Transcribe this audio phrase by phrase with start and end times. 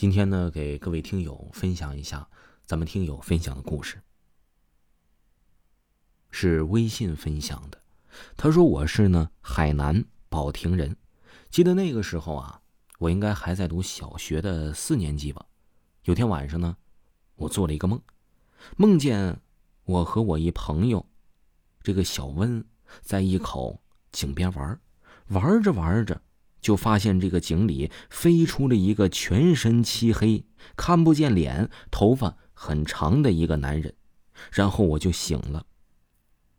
[0.00, 2.26] 今天呢，给各位听友分享一下
[2.64, 4.00] 咱们听友分享的故事，
[6.30, 7.78] 是微信分享的。
[8.34, 10.96] 他说：“我是呢海南保亭人，
[11.50, 12.62] 记得那个时候啊，
[12.98, 15.44] 我应该还在读小学的四年级吧。
[16.04, 16.78] 有天晚上呢，
[17.34, 18.00] 我做了一个梦，
[18.78, 19.42] 梦见
[19.84, 21.04] 我和我一朋友，
[21.82, 22.64] 这个小温，
[23.02, 23.82] 在一口
[24.12, 24.80] 井边玩，
[25.26, 26.22] 玩着玩着。”
[26.60, 30.44] 就发现这个井里飞出了一个全身漆黑、
[30.76, 33.94] 看不见脸、头发很长的一个男人，
[34.52, 35.66] 然后我就醒了。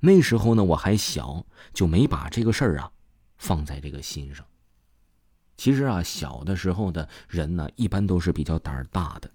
[0.00, 2.90] 那时候呢我还小，就没把这个事儿啊
[3.36, 4.44] 放在这个心上。
[5.58, 9.30] 其实啊，小的时候的人呢，一般都是比较胆儿大的。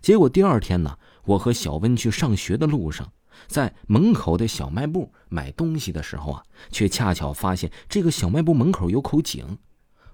[0.00, 3.12] 结果第二天呢，我和小温去上学的路上，
[3.46, 6.42] 在门口的小卖部买东西的时候啊，
[6.72, 9.56] 却恰巧发现这个小卖部门口有口井。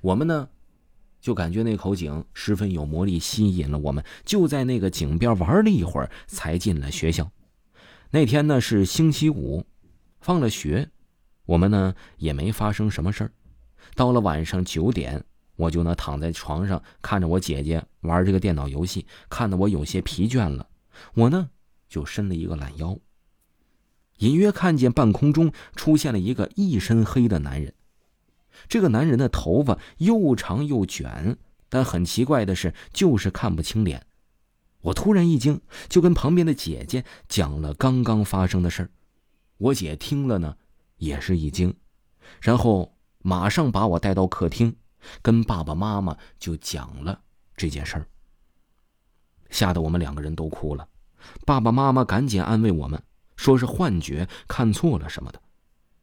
[0.00, 0.48] 我们呢，
[1.20, 7.30] 就感觉那口井十分有魔力，吸引了我们，就在那个井边玩了一会儿，才进了学校。
[8.10, 9.66] 那天呢是星期五，
[10.20, 10.88] 放了学，
[11.44, 13.32] 我们呢也没发生什么事儿。
[13.94, 15.24] 到了晚上九点，
[15.56, 20.68] 我就呢躺在床上，看着我姐姐玩这个电脑游戏，看得我有些疲倦了。
[21.14, 21.50] 我呢
[21.88, 22.98] 就伸了一个懒腰，
[24.18, 27.72] 隐约看见半空中出现了一个一身黑的男人。
[28.68, 31.36] 这个男人的头发又长又卷，
[31.68, 34.06] 但很奇怪的是，就是看不清脸。
[34.82, 38.90] 我突然一惊，就跟旁边的姐姐讲了刚刚发生的事儿。
[39.58, 40.56] 我姐听了呢，
[40.96, 41.74] 也是一惊，
[42.40, 44.76] 然后马上把我带到客厅，
[45.22, 47.20] 跟爸爸妈妈就讲了
[47.56, 48.06] 这件事儿。
[49.50, 50.86] 吓得我们两个人都哭了，
[51.44, 53.02] 爸爸妈妈赶紧安慰我们，
[53.36, 55.40] 说是幻觉、看错了什么的。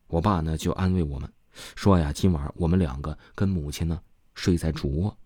[0.08, 1.31] 我爸呢就安慰我们。
[1.76, 4.02] 说呀，今晚我们两个跟母亲呢
[4.34, 5.18] 睡在主卧，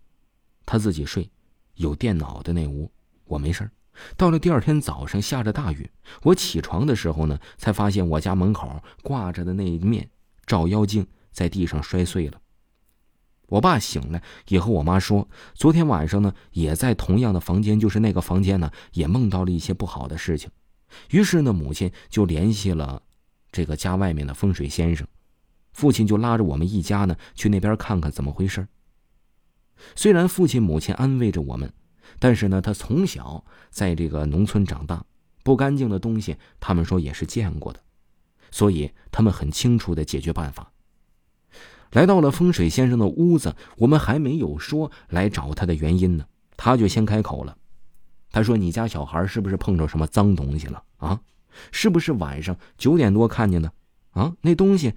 [0.66, 1.30] 他自己睡，
[1.76, 2.92] 有电脑的那屋，
[3.26, 3.72] 我没事儿
[4.16, 5.90] 到了第二天早上，下着大雨，
[6.22, 10.10] 我起床的时候呢，才发现我家门口挂着的那一面
[10.46, 12.40] 照妖镜在地上摔碎了。
[13.48, 20.52] 我爸醒来也和我妈说，昨天晚上呢，也在同样的房间，就是那个房间呢，也梦到了一些不好的事情。
[21.12, 23.02] 于是呢，母亲就联系了
[23.52, 25.08] 这个家外面的风水先生。
[25.78, 28.68] 父亲就拉着我们一家呢去那边看看怎么回事。
[29.96, 31.72] 虽然父亲母亲安慰着我们，
[32.18, 35.06] 但是呢，他从小在这个农村长大，
[35.44, 37.80] 不干净的东西他们说也是见过的，
[38.50, 40.72] 所以他们很清楚的解决办法。
[41.92, 46.26] 来到了风水先生的屋子，我们还没有说来找他的原因呢，
[46.58, 47.56] 他就先开口了。
[48.32, 51.22] 他说：“你家小孩是不是碰着什么脏东西了啊？
[51.72, 53.72] 是不是晚上九点多看见的？
[54.14, 54.96] 啊，那东西。”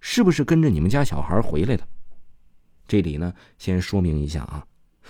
[0.00, 1.86] 是不是跟着你们家小孩回来的？
[2.88, 4.64] 这里呢，先说明一下啊，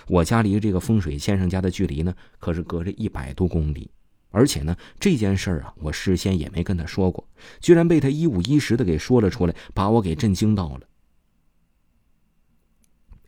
[0.09, 3.91] 我家离这个风水先生家的距离呢，可是隔着一百多公里，
[4.31, 7.29] 而且呢，这件事儿啊，我事先也没跟他说过，
[7.61, 10.81] 居然被他一五一十的给说了出来，把我给震惊到了。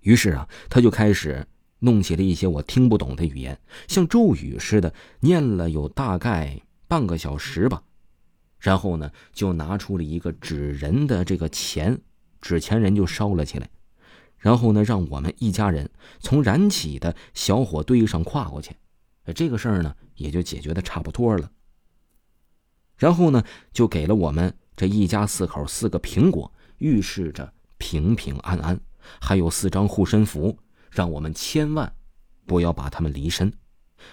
[0.01, 1.47] 于是啊，他就开始
[1.81, 7.83] 弄起了一些我听不懂的语言，像咒语似的念了有大概半个小时吧。
[8.59, 12.01] 然后呢，就拿出了一个纸人的这个钱，
[12.41, 13.69] 纸钱人就烧了起来。
[14.37, 18.75] 然后呢，让我们一家人从燃起的小火堆上跨过去。
[19.35, 21.51] 这个事儿呢，也就解决的差不多了。
[22.97, 23.43] 然后呢，
[23.73, 28.81] 就给了我们这一家四口四个苹果，预示着平平安安，
[29.21, 30.59] 还有四张护身符，
[30.91, 31.93] 让我们千万
[32.47, 33.53] 不要把他们离身。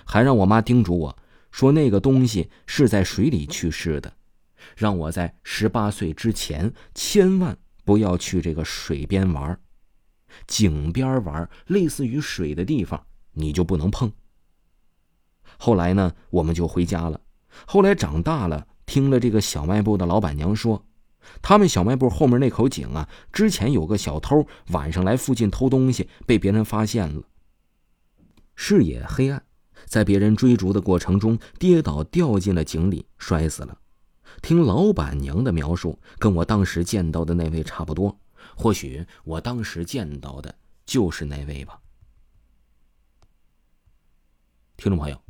[0.04, 1.18] 还让我妈叮嘱我
[1.52, 4.14] 说，那个东西是在水里去世的。
[4.76, 9.60] 让我在十八岁之前千万不要去这个水边玩，
[10.48, 14.12] 井边玩，类似于水的地方，你就不能碰。
[15.58, 17.22] 后来呢，我们就回家了。
[17.66, 20.86] 后来长大了，听了这个小卖部的老板娘说，
[21.42, 27.24] 他们小卖部后面那口井啊，之前有个小偷晚上来附近偷东西，被别人发现了，
[28.56, 29.46] 视野黑暗，
[29.86, 33.78] 在别人追逐的过程中跌倒掉进了井里，摔死了。
[34.42, 38.18] 听老板娘的描述，跟我当时见到的那位差不多。
[38.56, 40.56] 或许我当时见到的
[40.86, 41.80] 就是那位吧。
[44.78, 45.22] 听众朋友，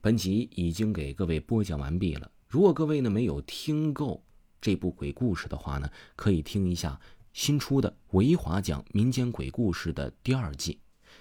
[0.00, 2.30] 本集已经给各位播讲完毕了。
[2.48, 4.22] 如果各位呢没有听够
[4.60, 7.00] 这部鬼故事的话呢，可以听一下
[7.32, 10.78] 新出的《维华讲民间鬼故事》的第二季。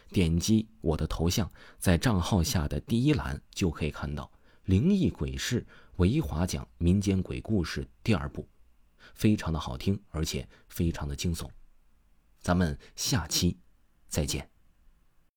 [0.10, 1.50] 点击我的头像，
[1.80, 4.30] 在账号下的第一栏就可以看到
[4.72, 5.68] 灵异鬼事。
[5.98, 8.48] 维华讲民间鬼故事第二部，
[9.14, 11.50] 非常的好听，而且非常的惊悚。
[12.40, 13.60] 咱们下期
[14.08, 14.51] 再见。